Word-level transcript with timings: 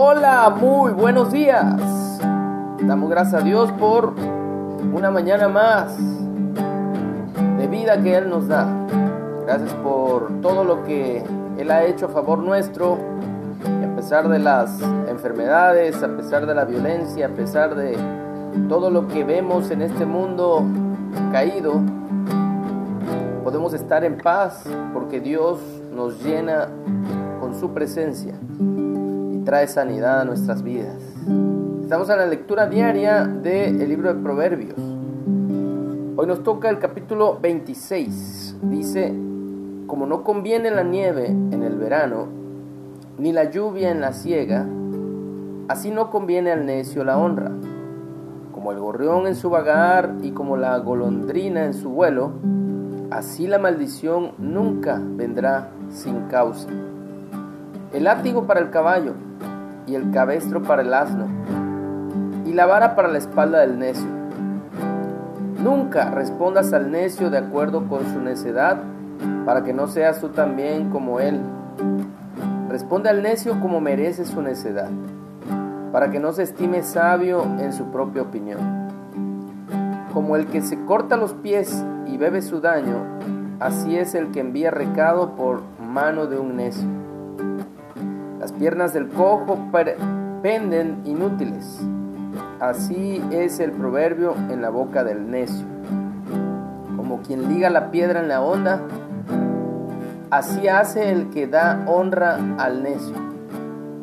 Hola, 0.00 0.48
muy 0.50 0.92
buenos 0.92 1.32
días. 1.32 1.74
Damos 2.86 3.10
gracias 3.10 3.42
a 3.42 3.44
Dios 3.44 3.72
por 3.72 4.14
una 4.94 5.10
mañana 5.10 5.48
más 5.48 5.98
de 7.58 7.66
vida 7.66 8.00
que 8.00 8.16
Él 8.16 8.30
nos 8.30 8.46
da. 8.46 8.68
Gracias 9.44 9.74
por 9.82 10.40
todo 10.40 10.62
lo 10.62 10.84
que 10.84 11.24
Él 11.58 11.72
ha 11.72 11.82
hecho 11.82 12.06
a 12.06 12.10
favor 12.10 12.38
nuestro, 12.38 12.96
a 13.66 13.96
pesar 13.96 14.28
de 14.28 14.38
las 14.38 14.80
enfermedades, 15.08 16.00
a 16.00 16.16
pesar 16.16 16.46
de 16.46 16.54
la 16.54 16.64
violencia, 16.64 17.26
a 17.26 17.30
pesar 17.30 17.74
de 17.74 17.98
todo 18.68 18.90
lo 18.90 19.08
que 19.08 19.24
vemos 19.24 19.72
en 19.72 19.82
este 19.82 20.06
mundo 20.06 20.62
caído. 21.32 21.72
Podemos 23.42 23.74
estar 23.74 24.04
en 24.04 24.16
paz 24.18 24.62
porque 24.94 25.18
Dios 25.18 25.58
nos 25.92 26.22
llena 26.22 26.68
con 27.40 27.58
su 27.58 27.74
presencia 27.74 28.34
trae 29.48 29.66
sanidad 29.66 30.20
a 30.20 30.24
nuestras 30.26 30.62
vidas. 30.62 31.02
Estamos 31.80 32.10
en 32.10 32.18
la 32.18 32.26
lectura 32.26 32.66
diaria 32.66 33.24
del 33.24 33.88
libro 33.88 34.12
de 34.12 34.22
Proverbios. 34.22 34.76
Hoy 36.16 36.26
nos 36.26 36.42
toca 36.42 36.68
el 36.68 36.78
capítulo 36.78 37.38
26. 37.40 38.56
Dice, 38.64 39.14
como 39.86 40.04
no 40.04 40.22
conviene 40.22 40.70
la 40.70 40.82
nieve 40.82 41.28
en 41.28 41.62
el 41.62 41.78
verano, 41.78 42.26
ni 43.16 43.32
la 43.32 43.44
lluvia 43.44 43.90
en 43.90 44.02
la 44.02 44.12
siega, 44.12 44.66
así 45.68 45.90
no 45.92 46.10
conviene 46.10 46.52
al 46.52 46.66
necio 46.66 47.02
la 47.02 47.16
honra. 47.16 47.50
Como 48.52 48.70
el 48.72 48.78
gorrión 48.78 49.26
en 49.26 49.34
su 49.34 49.48
vagar 49.48 50.16
y 50.20 50.32
como 50.32 50.58
la 50.58 50.76
golondrina 50.76 51.64
en 51.64 51.72
su 51.72 51.88
vuelo, 51.88 52.32
así 53.10 53.46
la 53.46 53.58
maldición 53.58 54.32
nunca 54.36 55.00
vendrá 55.02 55.70
sin 55.88 56.26
causa. 56.26 56.68
El 57.90 58.04
látigo 58.04 58.46
para 58.46 58.60
el 58.60 58.68
caballo 58.68 59.14
y 59.86 59.94
el 59.94 60.10
cabestro 60.10 60.62
para 60.62 60.82
el 60.82 60.92
asno, 60.92 61.24
y 62.44 62.52
la 62.52 62.66
vara 62.66 62.94
para 62.94 63.08
la 63.08 63.16
espalda 63.16 63.60
del 63.60 63.78
necio. 63.78 64.06
Nunca 65.62 66.10
respondas 66.10 66.74
al 66.74 66.90
necio 66.90 67.30
de 67.30 67.38
acuerdo 67.38 67.88
con 67.88 68.04
su 68.12 68.20
necedad, 68.20 68.76
para 69.46 69.64
que 69.64 69.72
no 69.72 69.86
seas 69.86 70.20
tú 70.20 70.28
también 70.28 70.90
como 70.90 71.18
él. 71.18 71.40
Responde 72.68 73.08
al 73.08 73.22
necio 73.22 73.58
como 73.58 73.80
merece 73.80 74.26
su 74.26 74.42
necedad, 74.42 74.90
para 75.90 76.10
que 76.10 76.20
no 76.20 76.32
se 76.32 76.42
estime 76.42 76.82
sabio 76.82 77.42
en 77.58 77.72
su 77.72 77.86
propia 77.86 78.20
opinión. 78.20 78.58
Como 80.12 80.36
el 80.36 80.46
que 80.46 80.60
se 80.60 80.84
corta 80.84 81.16
los 81.16 81.32
pies 81.32 81.82
y 82.06 82.18
bebe 82.18 82.42
su 82.42 82.60
daño, 82.60 83.02
así 83.60 83.96
es 83.96 84.14
el 84.14 84.30
que 84.30 84.40
envía 84.40 84.70
recado 84.70 85.36
por 85.36 85.62
mano 85.80 86.26
de 86.26 86.38
un 86.38 86.56
necio. 86.56 86.97
Las 88.38 88.52
piernas 88.52 88.92
del 88.92 89.08
cojo 89.08 89.58
penden 90.42 91.02
inútiles. 91.04 91.80
Así 92.60 93.22
es 93.32 93.58
el 93.58 93.72
proverbio 93.72 94.34
en 94.50 94.62
la 94.62 94.70
boca 94.70 95.02
del 95.02 95.28
necio. 95.28 95.66
Como 96.96 97.22
quien 97.22 97.48
liga 97.48 97.68
la 97.68 97.90
piedra 97.90 98.20
en 98.20 98.28
la 98.28 98.40
onda, 98.40 98.82
así 100.30 100.68
hace 100.68 101.10
el 101.10 101.30
que 101.30 101.48
da 101.48 101.84
honra 101.86 102.38
al 102.58 102.82
necio. 102.82 103.14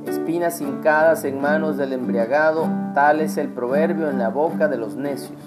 Espinas 0.05 0.59
hincadas 0.59 1.23
en 1.23 1.39
manos 1.39 1.77
del 1.77 1.93
embriagado, 1.93 2.67
tal 2.93 3.21
es 3.21 3.37
el 3.37 3.49
proverbio 3.49 4.09
en 4.09 4.19
la 4.19 4.29
boca 4.29 4.67
de 4.67 4.77
los 4.77 4.95
necios. 4.95 5.39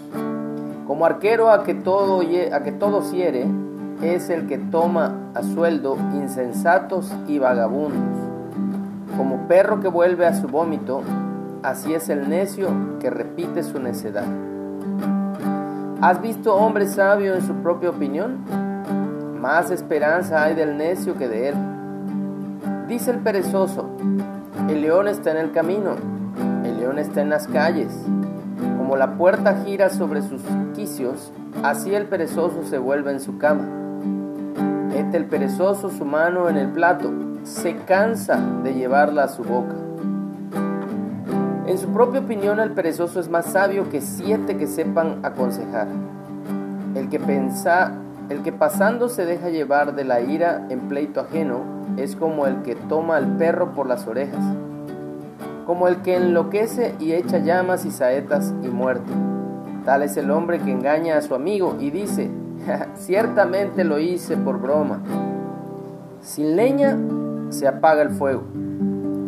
Como 0.86 1.04
arquero 1.04 1.50
a 1.50 1.64
que 1.64 1.74
todo, 1.74 2.20
a 2.20 2.62
que 2.62 2.72
todo 2.72 3.02
hiere, 3.12 3.46
es 4.02 4.30
el 4.30 4.46
que 4.46 4.58
toma 4.58 5.30
a 5.34 5.42
sueldo 5.42 5.96
insensatos 6.14 7.12
y 7.26 7.38
vagabundos. 7.38 8.27
Como 9.16 9.48
perro 9.48 9.80
que 9.80 9.88
vuelve 9.88 10.26
a 10.26 10.34
su 10.34 10.46
vómito, 10.48 11.02
así 11.62 11.94
es 11.94 12.08
el 12.08 12.28
necio 12.28 12.68
que 13.00 13.10
repite 13.10 13.62
su 13.62 13.80
necedad. 13.80 14.26
¿Has 16.00 16.20
visto 16.20 16.54
hombre 16.54 16.86
sabio 16.86 17.34
en 17.34 17.42
su 17.42 17.54
propia 17.54 17.90
opinión? 17.90 18.44
Más 19.40 19.70
esperanza 19.70 20.44
hay 20.44 20.54
del 20.54 20.76
necio 20.76 21.16
que 21.16 21.28
de 21.28 21.48
él. 21.48 21.54
Dice 22.86 23.10
el 23.10 23.18
perezoso, 23.18 23.88
el 24.68 24.82
león 24.82 25.08
está 25.08 25.32
en 25.32 25.38
el 25.38 25.52
camino, 25.52 25.96
el 26.64 26.78
león 26.78 26.98
está 26.98 27.20
en 27.20 27.30
las 27.30 27.48
calles. 27.48 27.92
Como 28.76 28.96
la 28.96 29.16
puerta 29.16 29.62
gira 29.64 29.90
sobre 29.90 30.22
sus 30.22 30.42
quicios, 30.74 31.32
así 31.62 31.94
el 31.94 32.06
perezoso 32.06 32.62
se 32.62 32.78
vuelve 32.78 33.10
en 33.10 33.20
su 33.20 33.38
cama. 33.38 33.64
Mete 34.88 35.16
el 35.16 35.24
perezoso 35.24 35.90
su 35.90 36.04
mano 36.04 36.48
en 36.48 36.56
el 36.56 36.68
plato 36.68 37.10
se 37.48 37.76
cansa 37.76 38.38
de 38.62 38.74
llevarla 38.74 39.24
a 39.24 39.28
su 39.28 39.42
boca. 39.42 39.74
En 41.66 41.78
su 41.78 41.88
propia 41.88 42.20
opinión, 42.20 42.60
el 42.60 42.72
perezoso 42.72 43.20
es 43.20 43.28
más 43.28 43.46
sabio 43.46 43.88
que 43.90 44.00
siete 44.00 44.56
que 44.56 44.66
sepan 44.66 45.24
aconsejar. 45.24 45.88
El 46.94 47.08
que, 47.08 47.18
pensa, 47.18 47.92
el 48.28 48.42
que 48.42 48.52
pasando 48.52 49.08
se 49.08 49.24
deja 49.24 49.48
llevar 49.48 49.94
de 49.94 50.04
la 50.04 50.20
ira 50.20 50.66
en 50.68 50.88
pleito 50.88 51.20
ajeno 51.20 51.62
es 51.96 52.16
como 52.16 52.46
el 52.46 52.62
que 52.62 52.74
toma 52.74 53.16
al 53.16 53.36
perro 53.36 53.72
por 53.72 53.86
las 53.86 54.06
orejas, 54.06 54.44
como 55.66 55.88
el 55.88 56.02
que 56.02 56.16
enloquece 56.16 56.94
y 57.00 57.12
echa 57.12 57.38
llamas 57.38 57.84
y 57.86 57.90
saetas 57.90 58.54
y 58.62 58.68
muerte. 58.68 59.10
Tal 59.84 60.02
es 60.02 60.16
el 60.16 60.30
hombre 60.30 60.58
que 60.58 60.70
engaña 60.70 61.16
a 61.16 61.22
su 61.22 61.34
amigo 61.34 61.76
y 61.80 61.90
dice, 61.90 62.30
ciertamente 62.94 63.84
lo 63.84 63.98
hice 63.98 64.36
por 64.36 64.60
broma. 64.60 65.00
Sin 66.20 66.56
leña 66.56 66.96
se 67.50 67.66
apaga 67.66 68.02
el 68.02 68.10
fuego, 68.10 68.44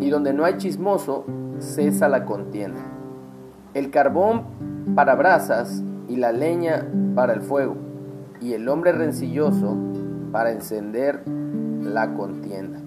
y 0.01 0.11
donde 0.11 0.33
no 0.33 0.45
hay 0.45 0.57
chismoso, 0.57 1.25
cesa 1.59 2.09
la 2.09 2.25
contienda. 2.25 2.81
El 3.75 3.91
carbón 3.91 4.43
para 4.95 5.15
brasas 5.15 5.83
y 6.09 6.17
la 6.17 6.33
leña 6.33 6.87
para 7.15 7.33
el 7.33 7.41
fuego, 7.41 7.77
y 8.41 8.55
el 8.55 8.69
hombre 8.69 8.93
rencilloso 8.93 9.77
para 10.33 10.53
encender 10.53 11.23
la 11.83 12.15
contienda. 12.15 12.81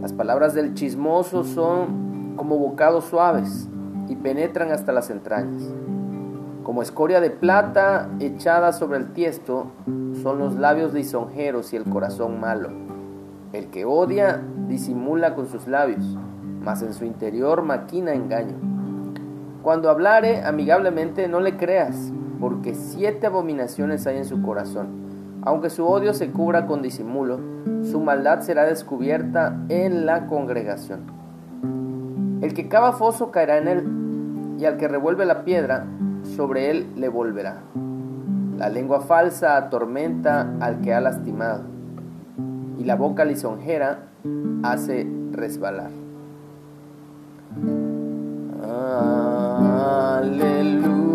Las 0.00 0.12
palabras 0.12 0.54
del 0.54 0.74
chismoso 0.74 1.44
son 1.44 2.34
como 2.36 2.58
bocados 2.58 3.06
suaves 3.06 3.68
y 4.08 4.16
penetran 4.16 4.70
hasta 4.70 4.92
las 4.92 5.10
entrañas. 5.10 5.62
Como 6.62 6.82
escoria 6.82 7.20
de 7.20 7.30
plata 7.30 8.08
echada 8.20 8.72
sobre 8.72 8.98
el 8.98 9.12
tiesto 9.12 9.66
son 10.22 10.38
los 10.38 10.56
labios 10.56 10.92
lisonjeros 10.92 11.72
y 11.72 11.76
el 11.76 11.84
corazón 11.84 12.40
malo. 12.40 12.70
El 13.52 13.68
que 13.68 13.84
odia 13.84 14.42
disimula 14.66 15.36
con 15.36 15.46
sus 15.46 15.68
labios, 15.68 16.04
mas 16.62 16.82
en 16.82 16.92
su 16.92 17.04
interior 17.04 17.62
maquina 17.62 18.12
engaño. 18.12 18.56
Cuando 19.62 19.88
hablare 19.88 20.44
amigablemente 20.44 21.28
no 21.28 21.38
le 21.38 21.56
creas, 21.56 22.12
porque 22.40 22.74
siete 22.74 23.28
abominaciones 23.28 24.04
hay 24.08 24.18
en 24.18 24.24
su 24.24 24.42
corazón. 24.42 25.06
Aunque 25.42 25.70
su 25.70 25.86
odio 25.86 26.12
se 26.12 26.32
cubra 26.32 26.66
con 26.66 26.82
disimulo, 26.82 27.38
su 27.82 28.00
maldad 28.00 28.40
será 28.40 28.64
descubierta 28.64 29.56
en 29.68 30.06
la 30.06 30.26
congregación. 30.26 31.02
El 32.42 32.52
que 32.52 32.68
cava 32.68 32.94
foso 32.94 33.30
caerá 33.30 33.58
en 33.58 33.68
él, 33.68 34.56
y 34.58 34.64
al 34.64 34.76
que 34.76 34.88
revuelve 34.88 35.24
la 35.24 35.44
piedra, 35.44 35.86
sobre 36.36 36.70
él 36.70 36.88
le 36.96 37.08
volverá. 37.08 37.58
La 38.58 38.68
lengua 38.70 39.02
falsa 39.02 39.56
atormenta 39.56 40.52
al 40.60 40.80
que 40.80 40.92
ha 40.92 41.00
lastimado 41.00 41.75
y 42.78 42.84
la 42.84 42.96
boca 42.96 43.24
lisonjera 43.24 44.08
hace 44.62 45.06
resbalar. 45.32 45.90
Aleluya. 50.18 51.06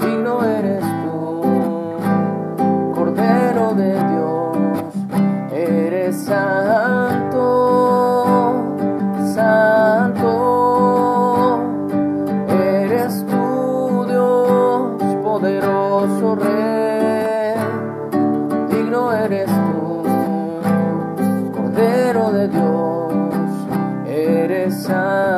digno 0.00 0.44
eres 0.44 0.84
tú, 1.02 1.40
Cordero 2.94 3.72
de 3.74 3.92
Dios, 3.92 4.58
eres 5.52 6.16
santo, 6.24 7.42
santo, 9.34 10.30
eres 12.50 13.24
tú 13.26 14.04
Dios, 14.06 15.02
poderoso 15.22 16.36
rey, 16.36 17.54
digno 18.68 19.12
eres 19.12 19.46
tú, 19.46 20.02
Cordero 21.56 22.32
de 22.32 22.48
Dios, 22.48 23.14
eres 24.06 24.82
santo. 24.82 25.35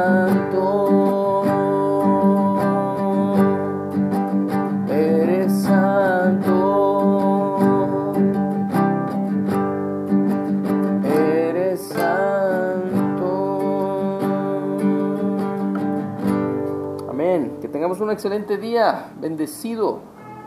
Que 17.60 17.68
tengamos 17.68 18.00
un 18.00 18.10
excelente 18.10 18.56
día, 18.56 19.12
bendecido 19.20 20.00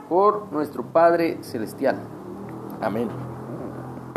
por 0.10 0.52
nuestro 0.52 0.84
Padre 0.84 1.38
Celestial. 1.42 2.00
Amén. 2.82 3.31